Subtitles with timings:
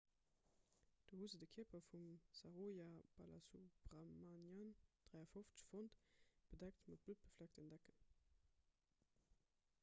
[1.05, 2.05] do hu se de kierper vum
[2.37, 2.87] saroja
[3.19, 4.73] balasubramanian
[5.11, 6.01] 53 fonnt
[6.55, 8.03] bedeckt mat bluttbefleckten decken